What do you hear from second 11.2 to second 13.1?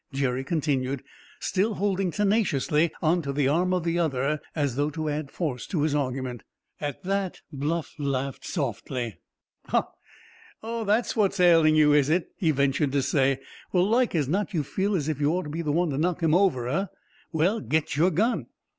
ailing you, is it?" he ventured to